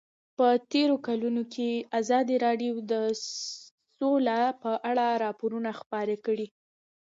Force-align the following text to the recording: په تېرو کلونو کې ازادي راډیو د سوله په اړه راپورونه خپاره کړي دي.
په 0.37 0.47
تېرو 0.71 0.95
کلونو 1.07 1.43
کې 1.53 1.69
ازادي 1.99 2.35
راډیو 2.45 2.73
د 2.91 2.93
سوله 3.97 4.39
په 4.61 4.71
اړه 4.89 5.07
راپورونه 5.23 5.71
خپاره 5.79 6.15
کړي 6.25 6.45
دي. 6.51 6.59